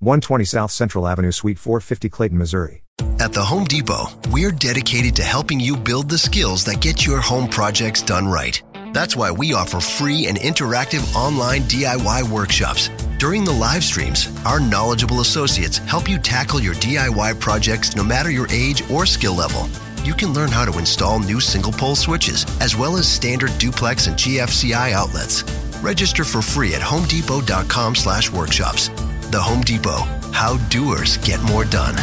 120 0.00 0.44
South 0.44 0.70
Central 0.70 1.06
Avenue, 1.06 1.32
Suite 1.32 1.58
450, 1.58 2.08
Clayton, 2.08 2.38
Missouri. 2.38 2.82
At 3.20 3.32
the 3.32 3.44
Home 3.44 3.64
Depot, 3.64 4.06
we're 4.30 4.52
dedicated 4.52 5.16
to 5.16 5.22
helping 5.22 5.58
you 5.58 5.76
build 5.76 6.08
the 6.08 6.18
skills 6.18 6.64
that 6.64 6.80
get 6.80 7.06
your 7.06 7.20
home 7.20 7.48
projects 7.48 8.02
done 8.02 8.28
right. 8.28 8.62
That's 8.92 9.16
why 9.16 9.30
we 9.30 9.54
offer 9.54 9.80
free 9.80 10.26
and 10.26 10.36
interactive 10.38 11.14
online 11.14 11.62
DIY 11.62 12.30
workshops. 12.30 12.90
During 13.18 13.44
the 13.44 13.52
live 13.52 13.82
streams, 13.82 14.28
our 14.44 14.60
knowledgeable 14.60 15.20
associates 15.20 15.78
help 15.78 16.08
you 16.08 16.18
tackle 16.18 16.60
your 16.60 16.74
DIY 16.74 17.40
projects 17.40 17.96
no 17.96 18.04
matter 18.04 18.30
your 18.30 18.46
age 18.50 18.88
or 18.90 19.06
skill 19.06 19.34
level. 19.34 19.68
You 20.04 20.12
can 20.14 20.32
learn 20.34 20.50
how 20.50 20.64
to 20.66 20.78
install 20.78 21.18
new 21.18 21.40
single 21.40 21.72
pole 21.72 21.96
switches, 21.96 22.44
as 22.60 22.76
well 22.76 22.96
as 22.96 23.10
standard 23.10 23.56
duplex 23.58 24.06
and 24.06 24.16
GFCI 24.16 24.92
outlets. 24.92 25.42
Register 25.82 26.24
for 26.24 26.42
free 26.42 26.74
at 26.74 26.82
homedepot.com 26.82 27.94
slash 27.94 28.30
workshops. 28.30 28.90
The 29.34 29.42
Home 29.42 29.62
Depot, 29.62 29.98
how 30.30 30.58
doers 30.68 31.16
get 31.16 31.42
more 31.42 31.64
done. 31.64 31.96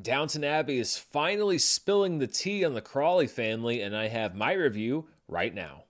Downton 0.00 0.44
Abbey 0.44 0.78
is 0.78 0.96
finally 0.96 1.58
spilling 1.58 2.18
the 2.18 2.28
tea 2.28 2.64
on 2.64 2.72
the 2.72 2.80
Crawley 2.80 3.26
family, 3.26 3.82
and 3.82 3.96
I 3.96 4.06
have 4.06 4.36
my 4.36 4.52
review 4.52 5.08
right 5.26 5.52
now. 5.52 5.86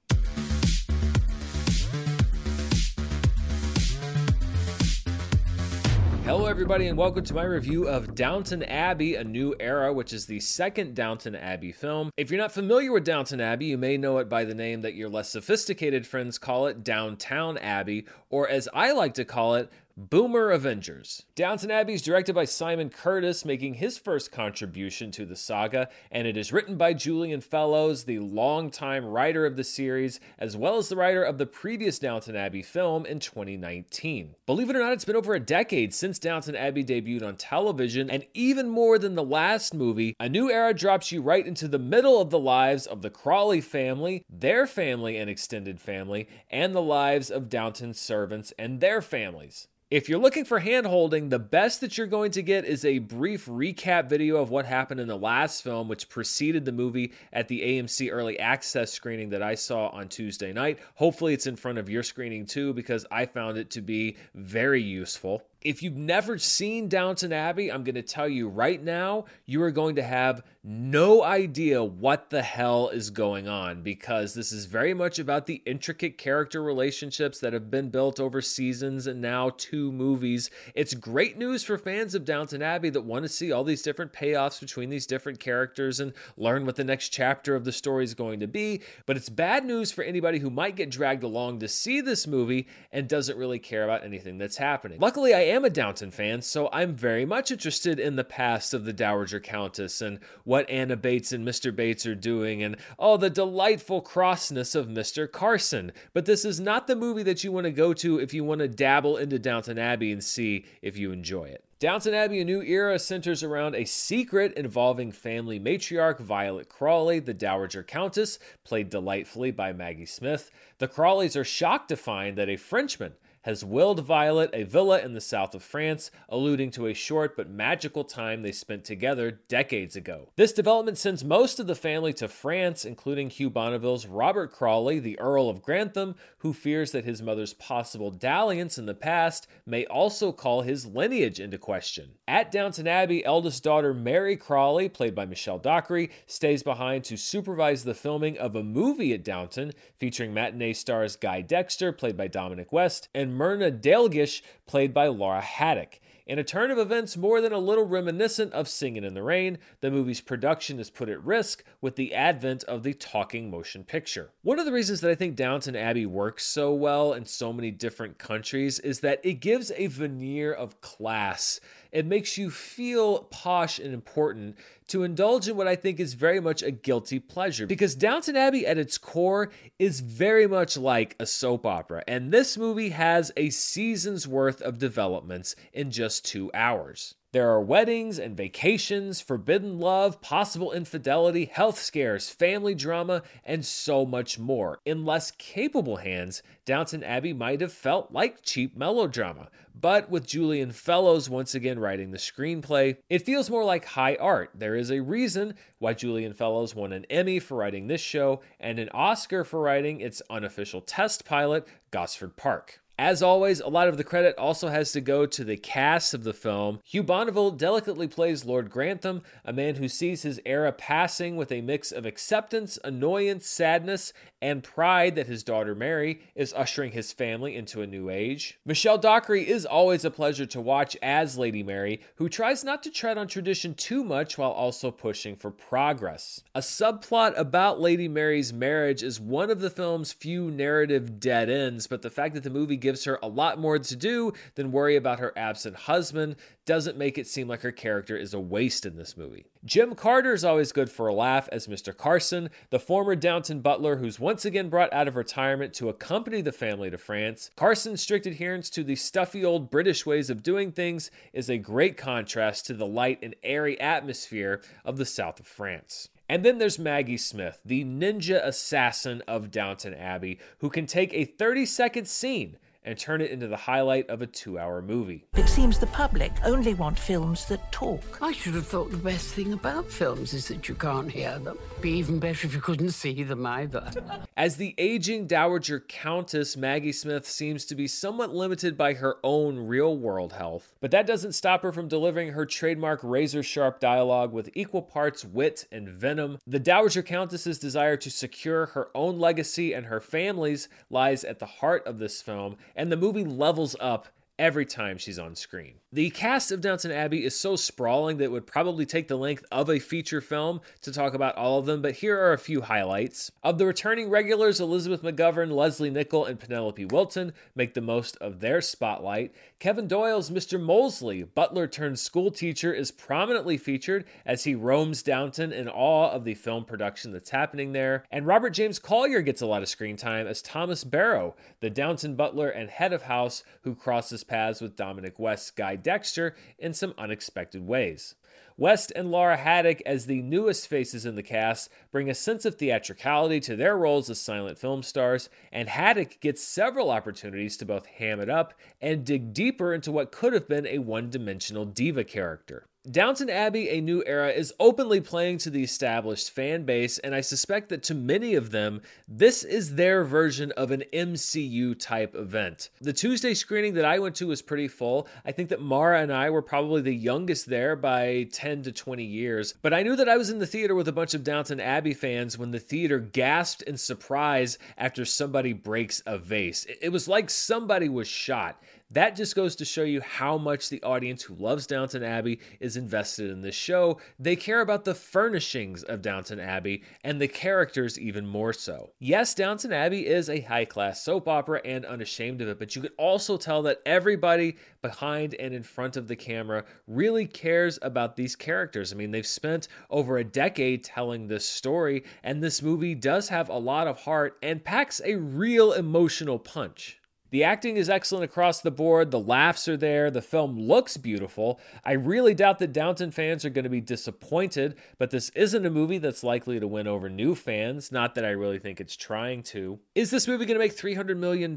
Hello, 6.24 6.46
everybody, 6.46 6.86
and 6.86 6.96
welcome 6.96 7.22
to 7.22 7.34
my 7.34 7.42
review 7.42 7.86
of 7.86 8.14
Downton 8.14 8.62
Abbey 8.62 9.16
A 9.16 9.24
New 9.24 9.54
Era, 9.60 9.92
which 9.92 10.14
is 10.14 10.24
the 10.24 10.40
second 10.40 10.94
Downton 10.94 11.36
Abbey 11.36 11.70
film. 11.70 12.10
If 12.16 12.30
you're 12.30 12.40
not 12.40 12.50
familiar 12.50 12.92
with 12.92 13.04
Downton 13.04 13.42
Abbey, 13.42 13.66
you 13.66 13.76
may 13.76 13.98
know 13.98 14.16
it 14.16 14.30
by 14.30 14.46
the 14.46 14.54
name 14.54 14.80
that 14.80 14.94
your 14.94 15.10
less 15.10 15.28
sophisticated 15.28 16.06
friends 16.06 16.38
call 16.38 16.66
it 16.66 16.82
Downtown 16.82 17.58
Abbey, 17.58 18.06
or 18.30 18.48
as 18.48 18.70
I 18.72 18.92
like 18.92 19.12
to 19.14 19.26
call 19.26 19.56
it, 19.56 19.70
Boomer 19.96 20.50
Avengers. 20.50 21.22
Downton 21.36 21.70
Abbey 21.70 21.94
is 21.94 22.02
directed 22.02 22.34
by 22.34 22.46
Simon 22.46 22.90
Curtis, 22.90 23.44
making 23.44 23.74
his 23.74 23.96
first 23.96 24.32
contribution 24.32 25.12
to 25.12 25.24
the 25.24 25.36
saga, 25.36 25.88
and 26.10 26.26
it 26.26 26.36
is 26.36 26.52
written 26.52 26.76
by 26.76 26.94
Julian 26.94 27.40
Fellowes, 27.40 28.02
the 28.02 28.18
longtime 28.18 29.04
writer 29.04 29.46
of 29.46 29.54
the 29.54 29.62
series, 29.62 30.18
as 30.36 30.56
well 30.56 30.78
as 30.78 30.88
the 30.88 30.96
writer 30.96 31.22
of 31.22 31.38
the 31.38 31.46
previous 31.46 32.00
Downton 32.00 32.34
Abbey 32.34 32.60
film 32.60 33.06
in 33.06 33.20
2019. 33.20 34.34
Believe 34.46 34.68
it 34.68 34.74
or 34.74 34.80
not, 34.80 34.92
it's 34.92 35.04
been 35.04 35.14
over 35.14 35.32
a 35.32 35.38
decade 35.38 35.94
since 35.94 36.18
Downton 36.18 36.56
Abbey 36.56 36.82
debuted 36.82 37.22
on 37.22 37.36
television, 37.36 38.10
and 38.10 38.26
even 38.34 38.68
more 38.68 38.98
than 38.98 39.14
the 39.14 39.22
last 39.22 39.74
movie, 39.74 40.16
A 40.18 40.28
New 40.28 40.50
Era 40.50 40.74
drops 40.74 41.12
you 41.12 41.22
right 41.22 41.46
into 41.46 41.68
the 41.68 41.78
middle 41.78 42.20
of 42.20 42.30
the 42.30 42.38
lives 42.40 42.86
of 42.86 43.02
the 43.02 43.10
Crawley 43.10 43.60
family, 43.60 44.24
their 44.28 44.66
family 44.66 45.16
and 45.18 45.30
extended 45.30 45.80
family, 45.80 46.26
and 46.50 46.74
the 46.74 46.82
lives 46.82 47.30
of 47.30 47.48
Downton's 47.48 48.00
servants 48.00 48.52
and 48.58 48.80
their 48.80 49.00
families. 49.00 49.68
If 49.94 50.08
you're 50.08 50.18
looking 50.18 50.44
for 50.44 50.60
handholding, 50.60 51.30
the 51.30 51.38
best 51.38 51.80
that 51.80 51.96
you're 51.96 52.08
going 52.08 52.32
to 52.32 52.42
get 52.42 52.64
is 52.64 52.84
a 52.84 52.98
brief 52.98 53.46
recap 53.46 54.08
video 54.08 54.42
of 54.42 54.50
what 54.50 54.66
happened 54.66 54.98
in 54.98 55.06
the 55.06 55.16
last 55.16 55.62
film, 55.62 55.86
which 55.86 56.08
preceded 56.08 56.64
the 56.64 56.72
movie 56.72 57.12
at 57.32 57.46
the 57.46 57.60
AMC 57.60 58.10
Early 58.10 58.36
Access 58.40 58.90
screening 58.90 59.30
that 59.30 59.40
I 59.40 59.54
saw 59.54 59.90
on 59.90 60.08
Tuesday 60.08 60.52
night. 60.52 60.80
Hopefully, 60.96 61.32
it's 61.32 61.46
in 61.46 61.54
front 61.54 61.78
of 61.78 61.88
your 61.88 62.02
screening 62.02 62.44
too, 62.44 62.72
because 62.72 63.06
I 63.12 63.26
found 63.26 63.56
it 63.56 63.70
to 63.70 63.80
be 63.80 64.16
very 64.34 64.82
useful. 64.82 65.44
If 65.64 65.82
you've 65.82 65.96
never 65.96 66.36
seen 66.36 66.90
Downton 66.90 67.32
Abbey, 67.32 67.72
I'm 67.72 67.84
going 67.84 67.94
to 67.94 68.02
tell 68.02 68.28
you 68.28 68.48
right 68.48 68.82
now, 68.82 69.24
you 69.46 69.62
are 69.62 69.70
going 69.70 69.96
to 69.96 70.02
have 70.02 70.42
no 70.62 71.22
idea 71.22 71.82
what 71.82 72.28
the 72.28 72.42
hell 72.42 72.90
is 72.90 73.08
going 73.08 73.48
on 73.48 73.82
because 73.82 74.34
this 74.34 74.52
is 74.52 74.66
very 74.66 74.92
much 74.92 75.18
about 75.18 75.46
the 75.46 75.62
intricate 75.64 76.18
character 76.18 76.62
relationships 76.62 77.38
that 77.40 77.54
have 77.54 77.70
been 77.70 77.88
built 77.88 78.20
over 78.20 78.42
seasons 78.42 79.06
and 79.06 79.22
now 79.22 79.52
two 79.56 79.90
movies. 79.90 80.50
It's 80.74 80.92
great 80.92 81.38
news 81.38 81.64
for 81.64 81.78
fans 81.78 82.14
of 82.14 82.26
Downton 82.26 82.60
Abbey 82.60 82.90
that 82.90 83.02
want 83.02 83.24
to 83.24 83.28
see 83.30 83.50
all 83.50 83.64
these 83.64 83.82
different 83.82 84.12
payoffs 84.12 84.60
between 84.60 84.90
these 84.90 85.06
different 85.06 85.40
characters 85.40 85.98
and 85.98 86.12
learn 86.36 86.66
what 86.66 86.76
the 86.76 86.84
next 86.84 87.08
chapter 87.08 87.54
of 87.54 87.64
the 87.64 87.72
story 87.72 88.04
is 88.04 88.12
going 88.12 88.40
to 88.40 88.46
be. 88.46 88.82
But 89.06 89.16
it's 89.16 89.30
bad 89.30 89.64
news 89.64 89.92
for 89.92 90.04
anybody 90.04 90.40
who 90.40 90.50
might 90.50 90.76
get 90.76 90.90
dragged 90.90 91.24
along 91.24 91.60
to 91.60 91.68
see 91.68 92.02
this 92.02 92.26
movie 92.26 92.68
and 92.92 93.08
doesn't 93.08 93.38
really 93.38 93.58
care 93.58 93.84
about 93.84 94.04
anything 94.04 94.36
that's 94.36 94.58
happening. 94.58 94.98
Luckily, 95.00 95.34
I 95.34 95.53
am 95.54 95.64
a 95.64 95.70
Downton 95.70 96.10
fan, 96.10 96.42
so 96.42 96.68
I'm 96.72 96.94
very 96.94 97.24
much 97.24 97.50
interested 97.50 98.00
in 98.00 98.16
the 98.16 98.24
past 98.24 98.74
of 98.74 98.84
the 98.84 98.92
Dowager 98.92 99.40
Countess 99.40 100.00
and 100.00 100.18
what 100.42 100.68
Anna 100.68 100.96
Bates 100.96 101.32
and 101.32 101.46
Mr. 101.46 101.74
Bates 101.74 102.04
are 102.06 102.14
doing, 102.14 102.62
and 102.62 102.76
oh, 102.98 103.16
the 103.16 103.30
delightful 103.30 104.02
crossness 104.02 104.74
of 104.74 104.88
Mr. 104.88 105.30
Carson. 105.30 105.92
But 106.12 106.26
this 106.26 106.44
is 106.44 106.60
not 106.60 106.86
the 106.86 106.96
movie 106.96 107.22
that 107.22 107.44
you 107.44 107.52
want 107.52 107.64
to 107.64 107.70
go 107.70 107.94
to 107.94 108.18
if 108.18 108.34
you 108.34 108.44
want 108.44 108.60
to 108.60 108.68
dabble 108.68 109.16
into 109.16 109.38
Downton 109.38 109.78
Abbey 109.78 110.12
and 110.12 110.22
see 110.22 110.66
if 110.82 110.98
you 110.98 111.12
enjoy 111.12 111.44
it. 111.44 111.64
Downton 111.78 112.14
Abbey 112.14 112.40
A 112.40 112.44
New 112.44 112.62
Era 112.62 112.98
centers 112.98 113.42
around 113.42 113.74
a 113.74 113.84
secret 113.84 114.54
involving 114.54 115.12
family 115.12 115.60
matriarch 115.60 116.18
Violet 116.18 116.68
Crawley, 116.68 117.18
the 117.18 117.34
Dowager 117.34 117.82
Countess, 117.82 118.38
played 118.64 118.90
delightfully 118.90 119.50
by 119.50 119.72
Maggie 119.72 120.06
Smith. 120.06 120.50
The 120.78 120.88
Crawleys 120.88 121.38
are 121.38 121.44
shocked 121.44 121.88
to 121.90 121.96
find 121.96 122.38
that 122.38 122.48
a 122.48 122.56
Frenchman 122.56 123.14
has 123.44 123.64
willed 123.64 124.00
Violet 124.00 124.50
a 124.52 124.64
villa 124.64 125.00
in 125.00 125.14
the 125.14 125.20
south 125.20 125.54
of 125.54 125.62
France, 125.62 126.10
alluding 126.28 126.70
to 126.72 126.86
a 126.86 126.94
short 126.94 127.36
but 127.36 127.48
magical 127.48 128.04
time 128.04 128.42
they 128.42 128.52
spent 128.52 128.84
together 128.84 129.30
decades 129.48 129.96
ago. 129.96 130.28
This 130.36 130.52
development 130.52 130.98
sends 130.98 131.24
most 131.24 131.60
of 131.60 131.66
the 131.66 131.74
family 131.74 132.12
to 132.14 132.28
France, 132.28 132.84
including 132.84 133.30
Hugh 133.30 133.50
Bonneville's 133.50 134.06
Robert 134.06 134.50
Crawley, 134.50 134.98
the 134.98 135.18
Earl 135.18 135.48
of 135.48 135.62
Grantham, 135.62 136.14
who 136.38 136.52
fears 136.52 136.92
that 136.92 137.04
his 137.04 137.22
mother's 137.22 137.54
possible 137.54 138.10
dalliance 138.10 138.78
in 138.78 138.86
the 138.86 138.94
past 138.94 139.46
may 139.66 139.84
also 139.86 140.32
call 140.32 140.62
his 140.62 140.86
lineage 140.86 141.38
into 141.38 141.58
question. 141.58 142.12
At 142.26 142.50
Downton 142.50 142.88
Abbey, 142.88 143.24
eldest 143.24 143.62
daughter 143.62 143.92
Mary 143.92 144.36
Crawley, 144.36 144.88
played 144.88 145.14
by 145.14 145.26
Michelle 145.26 145.58
Dockery, 145.58 146.10
stays 146.26 146.62
behind 146.62 147.04
to 147.04 147.16
supervise 147.16 147.84
the 147.84 147.94
filming 147.94 148.38
of 148.38 148.56
a 148.56 148.62
movie 148.62 149.12
at 149.12 149.24
Downton 149.24 149.72
featuring 149.98 150.32
matinee 150.32 150.72
stars 150.72 151.16
Guy 151.16 151.42
Dexter, 151.42 151.92
played 151.92 152.16
by 152.16 152.28
Dominic 152.28 152.72
West, 152.72 153.08
and 153.14 153.33
Myrna 153.36 153.70
Dalglish, 153.70 154.42
played 154.66 154.94
by 154.94 155.08
Laura 155.08 155.40
Haddock. 155.40 156.00
In 156.26 156.38
a 156.38 156.44
turn 156.44 156.70
of 156.70 156.78
events 156.78 157.18
more 157.18 157.42
than 157.42 157.52
a 157.52 157.58
little 157.58 157.84
reminiscent 157.84 158.54
of 158.54 158.66
Singing 158.66 159.04
in 159.04 159.12
the 159.12 159.22
Rain, 159.22 159.58
the 159.80 159.90
movie's 159.90 160.22
production 160.22 160.80
is 160.80 160.88
put 160.88 161.10
at 161.10 161.22
risk 161.22 161.62
with 161.82 161.96
the 161.96 162.14
advent 162.14 162.64
of 162.64 162.82
the 162.82 162.94
talking 162.94 163.50
motion 163.50 163.84
picture. 163.84 164.30
One 164.40 164.58
of 164.58 164.64
the 164.64 164.72
reasons 164.72 165.02
that 165.02 165.10
I 165.10 165.16
think 165.16 165.36
Downton 165.36 165.76
Abbey 165.76 166.06
works 166.06 166.46
so 166.46 166.72
well 166.72 167.12
in 167.12 167.26
so 167.26 167.52
many 167.52 167.70
different 167.70 168.16
countries 168.16 168.78
is 168.78 169.00
that 169.00 169.20
it 169.22 169.34
gives 169.34 169.70
a 169.76 169.88
veneer 169.88 170.50
of 170.50 170.80
class. 170.80 171.60
It 171.94 172.06
makes 172.06 172.36
you 172.36 172.50
feel 172.50 173.20
posh 173.30 173.78
and 173.78 173.94
important 173.94 174.56
to 174.88 175.04
indulge 175.04 175.48
in 175.48 175.56
what 175.56 175.68
I 175.68 175.76
think 175.76 176.00
is 176.00 176.14
very 176.14 176.40
much 176.40 176.60
a 176.60 176.72
guilty 176.72 177.20
pleasure. 177.20 177.68
Because 177.68 177.94
Downton 177.94 178.36
Abbey 178.36 178.66
at 178.66 178.78
its 178.78 178.98
core 178.98 179.52
is 179.78 180.00
very 180.00 180.48
much 180.48 180.76
like 180.76 181.14
a 181.20 181.26
soap 181.26 181.64
opera, 181.64 182.02
and 182.08 182.32
this 182.32 182.58
movie 182.58 182.88
has 182.88 183.30
a 183.36 183.50
season's 183.50 184.26
worth 184.26 184.60
of 184.60 184.78
developments 184.78 185.54
in 185.72 185.92
just 185.92 186.24
two 186.24 186.50
hours. 186.52 187.14
There 187.34 187.50
are 187.50 187.60
weddings 187.60 188.20
and 188.20 188.36
vacations, 188.36 189.20
forbidden 189.20 189.80
love, 189.80 190.20
possible 190.20 190.70
infidelity, 190.70 191.46
health 191.46 191.80
scares, 191.80 192.30
family 192.30 192.76
drama, 192.76 193.24
and 193.44 193.66
so 193.66 194.06
much 194.06 194.38
more. 194.38 194.78
In 194.84 195.04
less 195.04 195.32
capable 195.32 195.96
hands, 195.96 196.44
Downton 196.64 197.02
Abbey 197.02 197.32
might 197.32 197.60
have 197.60 197.72
felt 197.72 198.12
like 198.12 198.44
cheap 198.44 198.76
melodrama, 198.76 199.48
but 199.74 200.08
with 200.08 200.28
Julian 200.28 200.70
Fellowes 200.70 201.28
once 201.28 201.56
again 201.56 201.80
writing 201.80 202.12
the 202.12 202.18
screenplay, 202.18 202.98
it 203.10 203.26
feels 203.26 203.50
more 203.50 203.64
like 203.64 203.84
high 203.84 204.14
art. 204.20 204.50
There 204.54 204.76
is 204.76 204.92
a 204.92 205.02
reason 205.02 205.54
why 205.80 205.94
Julian 205.94 206.34
Fellowes 206.34 206.76
won 206.76 206.92
an 206.92 207.04
Emmy 207.10 207.40
for 207.40 207.56
writing 207.56 207.88
this 207.88 208.00
show 208.00 208.42
and 208.60 208.78
an 208.78 208.90
Oscar 208.90 209.42
for 209.42 209.60
writing 209.60 210.00
its 210.00 210.22
unofficial 210.30 210.82
test 210.82 211.24
pilot, 211.24 211.66
Gosford 211.90 212.36
Park. 212.36 212.80
As 212.96 213.24
always, 213.24 213.58
a 213.58 213.68
lot 213.68 213.88
of 213.88 213.96
the 213.96 214.04
credit 214.04 214.38
also 214.38 214.68
has 214.68 214.92
to 214.92 215.00
go 215.00 215.26
to 215.26 215.42
the 215.42 215.56
cast 215.56 216.14
of 216.14 216.22
the 216.22 216.32
film. 216.32 216.78
Hugh 216.84 217.02
Bonneville 217.02 217.50
delicately 217.50 218.06
plays 218.06 218.44
Lord 218.44 218.70
Grantham, 218.70 219.22
a 219.44 219.52
man 219.52 219.74
who 219.74 219.88
sees 219.88 220.22
his 220.22 220.40
era 220.46 220.70
passing 220.70 221.34
with 221.36 221.50
a 221.50 221.60
mix 221.60 221.90
of 221.90 222.06
acceptance, 222.06 222.78
annoyance, 222.84 223.48
sadness, 223.48 224.12
and 224.40 224.62
pride 224.62 225.16
that 225.16 225.26
his 225.26 225.42
daughter 225.42 225.74
Mary 225.74 226.20
is 226.36 226.52
ushering 226.52 226.92
his 226.92 227.12
family 227.12 227.56
into 227.56 227.80
a 227.82 227.86
new 227.86 228.10
age. 228.10 228.60
Michelle 228.64 228.98
Dockery 228.98 229.48
is 229.48 229.66
always 229.66 230.04
a 230.04 230.10
pleasure 230.10 230.46
to 230.46 230.60
watch 230.60 230.96
as 231.02 231.36
Lady 231.36 231.62
Mary, 231.62 232.00
who 232.16 232.28
tries 232.28 232.62
not 232.62 232.82
to 232.84 232.90
tread 232.90 233.18
on 233.18 233.26
tradition 233.26 233.74
too 233.74 234.04
much 234.04 234.38
while 234.38 234.50
also 234.50 234.90
pushing 234.90 235.34
for 235.34 235.50
progress. 235.50 236.42
A 236.54 236.60
subplot 236.60 237.36
about 237.36 237.80
Lady 237.80 238.06
Mary's 238.06 238.52
marriage 238.52 239.02
is 239.02 239.18
one 239.18 239.50
of 239.50 239.60
the 239.60 239.70
film's 239.70 240.12
few 240.12 240.50
narrative 240.50 241.18
dead 241.18 241.50
ends, 241.50 241.86
but 241.86 242.02
the 242.02 242.10
fact 242.10 242.34
that 242.34 242.42
the 242.44 242.50
movie 242.50 242.76
gives 242.84 243.04
her 243.04 243.18
a 243.22 243.28
lot 243.28 243.58
more 243.58 243.78
to 243.78 243.96
do 243.96 244.30
than 244.56 244.70
worry 244.70 244.94
about 244.94 245.18
her 245.18 245.32
absent 245.36 245.74
husband 245.74 246.36
doesn't 246.66 246.98
make 246.98 247.16
it 247.16 247.26
seem 247.26 247.48
like 247.48 247.62
her 247.62 247.72
character 247.72 248.14
is 248.14 248.34
a 248.34 248.38
waste 248.38 248.84
in 248.84 248.94
this 248.94 249.16
movie. 249.16 249.46
Jim 249.64 249.94
Carter 249.94 250.34
is 250.34 250.44
always 250.44 250.70
good 250.70 250.90
for 250.90 251.08
a 251.08 251.14
laugh 251.14 251.48
as 251.50 251.66
Mr. 251.66 251.96
Carson, 251.96 252.50
the 252.68 252.78
former 252.78 253.16
Downton 253.16 253.60
butler 253.60 253.96
who's 253.96 254.20
once 254.20 254.44
again 254.44 254.68
brought 254.68 254.92
out 254.92 255.08
of 255.08 255.16
retirement 255.16 255.72
to 255.72 255.88
accompany 255.88 256.42
the 256.42 256.52
family 256.52 256.90
to 256.90 256.98
France. 256.98 257.48
Carson's 257.56 258.02
strict 258.02 258.26
adherence 258.26 258.68
to 258.68 258.84
the 258.84 258.96
stuffy 258.96 259.42
old 259.42 259.70
British 259.70 260.04
ways 260.04 260.28
of 260.28 260.42
doing 260.42 260.70
things 260.70 261.10
is 261.32 261.48
a 261.48 261.56
great 261.56 261.96
contrast 261.96 262.66
to 262.66 262.74
the 262.74 262.86
light 262.86 263.18
and 263.22 263.34
airy 263.42 263.80
atmosphere 263.80 264.60
of 264.84 264.98
the 264.98 265.06
south 265.06 265.40
of 265.40 265.46
France. 265.46 266.10
And 266.28 266.44
then 266.44 266.58
there's 266.58 266.78
Maggie 266.78 267.18
Smith, 267.18 267.60
the 267.64 267.84
ninja 267.84 268.44
assassin 268.44 269.22
of 269.28 269.50
Downton 269.50 269.94
Abbey, 269.94 270.38
who 270.58 270.70
can 270.70 270.86
take 270.86 271.12
a 271.12 271.24
30 271.24 271.66
second 271.66 272.08
scene 272.08 272.56
and 272.84 272.98
turn 272.98 273.20
it 273.20 273.30
into 273.30 273.46
the 273.46 273.56
highlight 273.56 274.08
of 274.08 274.22
a 274.22 274.26
two 274.26 274.58
hour 274.58 274.82
movie. 274.82 275.24
It 275.34 275.48
seems 275.48 275.78
the 275.78 275.86
public 275.88 276.32
only 276.44 276.74
want 276.74 276.98
films 276.98 277.46
that 277.46 277.72
talk. 277.72 278.18
I 278.20 278.32
should 278.32 278.54
have 278.54 278.66
thought 278.66 278.90
the 278.90 278.96
best 278.96 279.34
thing 279.34 279.52
about 279.52 279.90
films 279.90 280.32
is 280.34 280.48
that 280.48 280.68
you 280.68 280.74
can't 280.74 281.10
hear 281.10 281.38
them. 281.38 281.58
Be 281.80 281.90
even 281.92 282.18
better 282.18 282.46
if 282.46 282.54
you 282.54 282.60
couldn't 282.60 282.90
see 282.90 283.22
them 283.22 283.46
either. 283.46 283.90
As 284.36 284.56
the 284.56 284.74
aging 284.78 285.26
Dowager 285.26 285.80
Countess, 285.80 286.56
Maggie 286.56 286.92
Smith 286.92 287.28
seems 287.28 287.64
to 287.66 287.74
be 287.74 287.86
somewhat 287.86 288.34
limited 288.34 288.76
by 288.76 288.94
her 288.94 289.16
own 289.22 289.58
real 289.58 289.96
world 289.96 290.32
health, 290.32 290.72
but 290.80 290.90
that 290.90 291.06
doesn't 291.06 291.32
stop 291.32 291.62
her 291.62 291.72
from 291.72 291.88
delivering 291.88 292.32
her 292.32 292.46
trademark 292.46 293.00
razor 293.02 293.42
sharp 293.42 293.80
dialogue 293.80 294.32
with 294.32 294.50
equal 294.54 294.82
parts 294.82 295.24
wit 295.24 295.66
and 295.70 295.88
venom. 295.88 296.38
The 296.46 296.58
Dowager 296.58 297.02
Countess's 297.02 297.58
desire 297.58 297.96
to 297.96 298.10
secure 298.10 298.66
her 298.66 298.88
own 298.94 299.18
legacy 299.18 299.72
and 299.72 299.86
her 299.86 300.00
family's 300.00 300.68
lies 300.90 301.24
at 301.24 301.38
the 301.38 301.46
heart 301.46 301.86
of 301.86 301.98
this 301.98 302.22
film, 302.22 302.56
and 302.76 302.90
the 302.90 302.96
movie 302.96 303.24
levels 303.24 303.76
up 303.80 304.08
every 304.38 304.66
time 304.66 304.98
she's 304.98 305.18
on 305.18 305.36
screen. 305.36 305.74
The 305.92 306.10
cast 306.10 306.50
of 306.50 306.60
Downton 306.60 306.90
Abbey 306.90 307.24
is 307.24 307.38
so 307.38 307.54
sprawling 307.54 308.16
that 308.16 308.24
it 308.24 308.32
would 308.32 308.48
probably 308.48 308.84
take 308.84 309.06
the 309.06 309.16
length 309.16 309.44
of 309.52 309.70
a 309.70 309.78
feature 309.78 310.20
film 310.20 310.60
to 310.82 310.92
talk 310.92 311.14
about 311.14 311.36
all 311.36 311.58
of 311.58 311.66
them, 311.66 311.82
but 311.82 311.94
here 311.94 312.18
are 312.18 312.32
a 312.32 312.38
few 312.38 312.62
highlights. 312.62 313.30
Of 313.44 313.58
the 313.58 313.66
returning 313.66 314.10
regulars, 314.10 314.60
Elizabeth 314.60 315.02
McGovern, 315.02 315.52
Lesley 315.52 315.90
Nicol, 315.90 316.24
and 316.24 316.40
Penelope 316.40 316.84
Wilton 316.86 317.32
make 317.54 317.74
the 317.74 317.80
most 317.80 318.16
of 318.16 318.40
their 318.40 318.60
spotlight. 318.60 319.32
Kevin 319.60 319.86
Doyle's 319.86 320.30
Mr. 320.30 320.60
Molesley, 320.60 321.26
butler 321.32 321.68
turned 321.68 322.00
school 322.00 322.32
teacher, 322.32 322.72
is 322.72 322.90
prominently 322.90 323.56
featured 323.56 324.04
as 324.26 324.42
he 324.42 324.56
roams 324.56 325.02
Downton 325.02 325.52
in 325.52 325.68
awe 325.68 326.10
of 326.10 326.24
the 326.24 326.34
film 326.34 326.64
production 326.64 327.12
that's 327.12 327.30
happening 327.30 327.72
there. 327.72 328.04
And 328.10 328.26
Robert 328.26 328.50
James 328.50 328.80
Collier 328.80 329.22
gets 329.22 329.42
a 329.42 329.46
lot 329.46 329.62
of 329.62 329.68
screen 329.68 329.96
time 329.96 330.26
as 330.26 330.42
Thomas 330.42 330.82
Barrow, 330.82 331.36
the 331.60 331.70
Downton 331.70 332.16
butler 332.16 332.48
and 332.48 332.68
head 332.68 332.92
of 332.92 333.02
house 333.02 333.44
who 333.62 333.76
crosses 333.76 334.23
paths 334.26 334.60
with 334.60 334.76
Dominic 334.76 335.18
West's 335.18 335.50
Guy 335.50 335.76
Dexter 335.76 336.34
in 336.58 336.72
some 336.72 336.94
unexpected 336.98 337.66
ways. 337.66 338.14
West 338.56 338.92
and 338.94 339.10
Laura 339.10 339.36
Haddock, 339.36 339.82
as 339.84 340.06
the 340.06 340.22
newest 340.22 340.68
faces 340.68 341.04
in 341.04 341.16
the 341.16 341.22
cast, 341.22 341.68
bring 341.90 342.08
a 342.08 342.14
sense 342.14 342.44
of 342.44 342.54
theatricality 342.54 343.40
to 343.40 343.56
their 343.56 343.76
roles 343.76 344.08
as 344.08 344.20
silent 344.20 344.58
film 344.58 344.82
stars, 344.82 345.28
and 345.50 345.68
Haddock 345.68 346.20
gets 346.20 346.42
several 346.42 346.90
opportunities 346.90 347.56
to 347.56 347.64
both 347.64 347.86
ham 347.86 348.20
it 348.20 348.30
up 348.30 348.54
and 348.80 349.04
dig 349.04 349.34
deeper 349.34 349.74
into 349.74 349.90
what 349.90 350.12
could 350.12 350.32
have 350.32 350.48
been 350.48 350.66
a 350.66 350.78
one 350.78 351.10
dimensional 351.10 351.64
diva 351.64 352.04
character. 352.04 352.66
Downton 352.90 353.30
Abbey 353.30 353.70
A 353.70 353.80
New 353.80 354.04
Era 354.04 354.28
is 354.28 354.52
openly 354.60 355.00
playing 355.00 355.38
to 355.38 355.48
the 355.48 355.62
established 355.62 356.30
fan 356.30 356.64
base, 356.64 356.98
and 356.98 357.14
I 357.14 357.22
suspect 357.22 357.70
that 357.70 357.82
to 357.84 357.94
many 357.94 358.34
of 358.34 358.50
them, 358.50 358.82
this 359.08 359.42
is 359.42 359.76
their 359.76 360.04
version 360.04 360.52
of 360.52 360.70
an 360.70 360.84
MCU 360.92 361.78
type 361.80 362.14
event. 362.14 362.68
The 362.82 362.92
Tuesday 362.92 363.32
screening 363.32 363.72
that 363.74 363.86
I 363.86 363.98
went 364.00 364.16
to 364.16 364.26
was 364.26 364.42
pretty 364.42 364.68
full. 364.68 365.08
I 365.24 365.32
think 365.32 365.48
that 365.48 365.62
Mara 365.62 366.02
and 366.02 366.12
I 366.12 366.28
were 366.28 366.42
probably 366.42 366.82
the 366.82 366.94
youngest 366.94 367.46
there 367.46 367.74
by 367.74 368.28
10 368.32 368.64
to 368.64 368.72
20 368.72 369.02
years, 369.02 369.54
but 369.62 369.72
I 369.72 369.82
knew 369.82 369.96
that 369.96 370.08
I 370.10 370.18
was 370.18 370.28
in 370.28 370.38
the 370.38 370.46
theater 370.46 370.74
with 370.74 370.86
a 370.86 370.92
bunch 370.92 371.14
of 371.14 371.24
Downton 371.24 371.60
Abbey 371.60 371.94
fans 371.94 372.36
when 372.36 372.50
the 372.50 372.60
theater 372.60 372.98
gasped 372.98 373.62
in 373.62 373.78
surprise 373.78 374.58
after 374.76 375.06
somebody 375.06 375.54
breaks 375.54 376.02
a 376.04 376.18
vase. 376.18 376.66
It 376.82 376.90
was 376.90 377.08
like 377.08 377.30
somebody 377.30 377.88
was 377.88 378.08
shot. 378.08 378.60
That 378.94 379.16
just 379.16 379.34
goes 379.34 379.56
to 379.56 379.64
show 379.64 379.82
you 379.82 380.00
how 380.00 380.38
much 380.38 380.68
the 380.68 380.80
audience 380.84 381.24
who 381.24 381.34
loves 381.34 381.66
Downton 381.66 382.04
Abbey 382.04 382.38
is 382.60 382.76
invested 382.76 383.28
in 383.28 383.40
this 383.40 383.56
show. 383.56 383.98
They 384.20 384.36
care 384.36 384.60
about 384.60 384.84
the 384.84 384.94
furnishings 384.94 385.82
of 385.82 386.00
Downton 386.00 386.38
Abbey 386.38 386.84
and 387.02 387.20
the 387.20 387.26
characters 387.26 387.98
even 387.98 388.24
more 388.24 388.52
so. 388.52 388.92
Yes, 389.00 389.34
Downton 389.34 389.72
Abbey 389.72 390.06
is 390.06 390.30
a 390.30 390.42
high 390.42 390.64
class 390.64 391.02
soap 391.02 391.26
opera 391.26 391.60
and 391.64 391.84
unashamed 391.84 392.40
of 392.40 392.46
it, 392.46 392.60
but 392.60 392.76
you 392.76 392.82
can 392.82 392.92
also 392.96 393.36
tell 393.36 393.62
that 393.62 393.82
everybody 393.84 394.56
behind 394.80 395.34
and 395.34 395.52
in 395.52 395.64
front 395.64 395.96
of 395.96 396.06
the 396.06 396.14
camera 396.14 396.64
really 396.86 397.26
cares 397.26 397.80
about 397.82 398.14
these 398.14 398.36
characters. 398.36 398.92
I 398.92 398.96
mean, 398.96 399.10
they've 399.10 399.26
spent 399.26 399.66
over 399.90 400.18
a 400.18 400.24
decade 400.24 400.84
telling 400.84 401.26
this 401.26 401.44
story, 401.44 402.04
and 402.22 402.40
this 402.40 402.62
movie 402.62 402.94
does 402.94 403.28
have 403.30 403.48
a 403.48 403.58
lot 403.58 403.88
of 403.88 404.02
heart 404.02 404.38
and 404.40 404.62
packs 404.62 405.00
a 405.04 405.16
real 405.16 405.72
emotional 405.72 406.38
punch. 406.38 407.00
The 407.34 407.42
acting 407.42 407.78
is 407.78 407.90
excellent 407.90 408.24
across 408.24 408.60
the 408.60 408.70
board. 408.70 409.10
The 409.10 409.18
laughs 409.18 409.66
are 409.66 409.76
there. 409.76 410.08
The 410.08 410.22
film 410.22 410.56
looks 410.56 410.96
beautiful. 410.96 411.58
I 411.84 411.94
really 411.94 412.32
doubt 412.32 412.60
that 412.60 412.72
Downton 412.72 413.10
fans 413.10 413.44
are 413.44 413.50
going 413.50 413.64
to 413.64 413.68
be 413.68 413.80
disappointed, 413.80 414.76
but 414.98 415.10
this 415.10 415.30
isn't 415.30 415.66
a 415.66 415.68
movie 415.68 415.98
that's 415.98 416.22
likely 416.22 416.60
to 416.60 416.68
win 416.68 416.86
over 416.86 417.08
new 417.08 417.34
fans. 417.34 417.90
Not 417.90 418.14
that 418.14 418.24
I 418.24 418.30
really 418.30 418.60
think 418.60 418.80
it's 418.80 418.94
trying 418.94 419.42
to. 419.46 419.80
Is 419.96 420.12
this 420.12 420.28
movie 420.28 420.46
going 420.46 420.60
to 420.60 420.64
make 420.64 420.76
$300 420.76 421.16
million? 421.16 421.56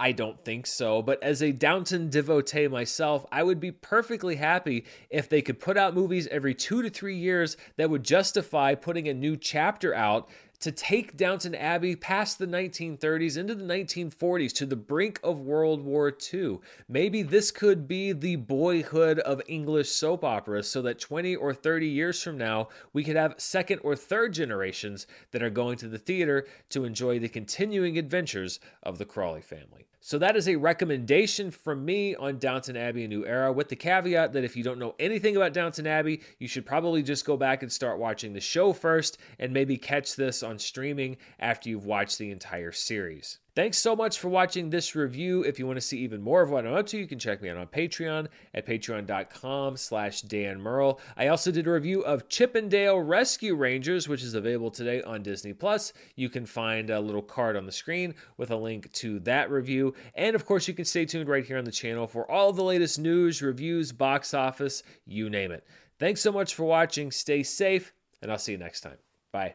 I 0.00 0.10
don't 0.10 0.44
think 0.44 0.66
so. 0.66 1.00
But 1.00 1.22
as 1.22 1.44
a 1.44 1.52
Downton 1.52 2.10
devotee 2.10 2.66
myself, 2.66 3.24
I 3.30 3.44
would 3.44 3.60
be 3.60 3.70
perfectly 3.70 4.34
happy 4.34 4.84
if 5.10 5.28
they 5.28 5.42
could 5.42 5.60
put 5.60 5.76
out 5.76 5.94
movies 5.94 6.26
every 6.32 6.54
two 6.54 6.82
to 6.82 6.90
three 6.90 7.16
years 7.16 7.56
that 7.76 7.88
would 7.88 8.02
justify 8.02 8.74
putting 8.74 9.06
a 9.06 9.14
new 9.14 9.36
chapter 9.36 9.94
out 9.94 10.28
to 10.60 10.72
take 10.72 11.16
Downton 11.16 11.54
Abbey 11.54 11.96
past 11.96 12.38
the 12.38 12.46
1930s 12.46 13.36
into 13.36 13.54
the 13.54 13.64
1940s 13.64 14.52
to 14.54 14.66
the 14.66 14.76
brink 14.76 15.20
of 15.22 15.40
World 15.40 15.82
War 15.82 16.16
II. 16.32 16.58
Maybe 16.88 17.22
this 17.22 17.50
could 17.50 17.86
be 17.86 18.12
the 18.12 18.36
boyhood 18.36 19.18
of 19.20 19.42
English 19.46 19.90
soap 19.90 20.24
operas 20.24 20.70
so 20.70 20.82
that 20.82 20.98
20 20.98 21.36
or 21.36 21.52
30 21.52 21.86
years 21.86 22.22
from 22.22 22.38
now, 22.38 22.68
we 22.92 23.04
could 23.04 23.16
have 23.16 23.34
second 23.38 23.80
or 23.84 23.96
third 23.96 24.32
generations 24.32 25.06
that 25.32 25.42
are 25.42 25.50
going 25.50 25.76
to 25.78 25.88
the 25.88 25.98
theater 25.98 26.46
to 26.70 26.84
enjoy 26.84 27.18
the 27.18 27.28
continuing 27.28 27.98
adventures 27.98 28.60
of 28.82 28.98
the 28.98 29.04
Crawley 29.04 29.42
family. 29.42 29.86
So 30.06 30.18
that 30.18 30.36
is 30.36 30.48
a 30.48 30.56
recommendation 30.56 31.50
from 31.50 31.82
me 31.82 32.14
on 32.14 32.36
Downton 32.36 32.76
Abbey 32.76 33.04
A 33.04 33.08
New 33.08 33.24
Era, 33.24 33.50
with 33.50 33.70
the 33.70 33.76
caveat 33.76 34.34
that 34.34 34.44
if 34.44 34.54
you 34.54 34.62
don't 34.62 34.78
know 34.78 34.94
anything 34.98 35.34
about 35.34 35.54
Downton 35.54 35.86
Abbey, 35.86 36.20
you 36.38 36.46
should 36.46 36.66
probably 36.66 37.02
just 37.02 37.24
go 37.24 37.38
back 37.38 37.62
and 37.62 37.72
start 37.72 37.98
watching 37.98 38.34
the 38.34 38.40
show 38.40 38.74
first 38.74 39.16
and 39.38 39.50
maybe 39.50 39.78
catch 39.78 40.14
this 40.14 40.42
on 40.44 40.58
streaming 40.58 41.16
after 41.40 41.68
you've 41.68 41.86
watched 41.86 42.18
the 42.18 42.30
entire 42.30 42.72
series. 42.72 43.38
Thanks 43.54 43.78
so 43.78 43.94
much 43.94 44.18
for 44.18 44.28
watching 44.28 44.68
this 44.68 44.96
review. 44.96 45.42
If 45.42 45.60
you 45.60 45.66
want 45.66 45.76
to 45.76 45.80
see 45.80 45.98
even 45.98 46.20
more 46.20 46.42
of 46.42 46.50
what 46.50 46.66
I'm 46.66 46.74
up 46.74 46.86
to, 46.88 46.98
you 46.98 47.06
can 47.06 47.20
check 47.20 47.40
me 47.40 47.48
out 47.48 47.56
on 47.56 47.68
Patreon 47.68 48.26
at 48.52 48.66
patreon.com 48.66 49.76
slash 49.76 50.22
Dan 50.22 50.60
Murrell. 50.60 51.00
I 51.16 51.28
also 51.28 51.52
did 51.52 51.68
a 51.68 51.70
review 51.70 52.02
of 52.02 52.28
Chip 52.28 52.56
'n 52.56 52.68
Dale 52.68 52.98
Rescue 52.98 53.54
Rangers, 53.54 54.08
which 54.08 54.24
is 54.24 54.34
available 54.34 54.72
today 54.72 55.02
on 55.02 55.22
Disney 55.22 55.52
Plus. 55.52 55.92
You 56.16 56.28
can 56.28 56.46
find 56.46 56.90
a 56.90 56.98
little 56.98 57.22
card 57.22 57.56
on 57.56 57.64
the 57.64 57.72
screen 57.72 58.16
with 58.36 58.50
a 58.50 58.56
link 58.56 58.90
to 58.94 59.20
that 59.20 59.50
review. 59.50 59.94
And 60.16 60.34
of 60.34 60.44
course, 60.44 60.66
you 60.66 60.74
can 60.74 60.84
stay 60.84 61.06
tuned 61.06 61.28
right 61.28 61.46
here 61.46 61.58
on 61.58 61.64
the 61.64 61.70
channel 61.70 62.08
for 62.08 62.28
all 62.28 62.52
the 62.52 62.64
latest 62.64 62.98
news, 62.98 63.40
reviews, 63.40 63.92
box 63.92 64.34
office, 64.34 64.82
you 65.06 65.30
name 65.30 65.52
it. 65.52 65.64
Thanks 66.00 66.20
so 66.20 66.32
much 66.32 66.54
for 66.54 66.64
watching. 66.64 67.12
Stay 67.12 67.44
safe, 67.44 67.92
and 68.20 68.32
I'll 68.32 68.38
see 68.38 68.52
you 68.52 68.58
next 68.58 68.80
time. 68.80 68.98
Bye. 69.30 69.54